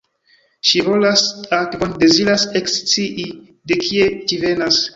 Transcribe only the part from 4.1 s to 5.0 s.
ĝi venas.